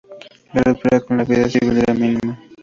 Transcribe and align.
La 0.53 0.63
ruptura 0.63 0.99
con 1.01 1.17
la 1.17 1.23
vida 1.25 1.47
civil 1.47 1.77
era 1.77 1.93
mínima. 1.93 2.39